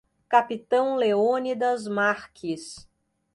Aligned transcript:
Capitão 0.27 0.95
Leônidas 0.95 1.87
Marques 1.87 2.89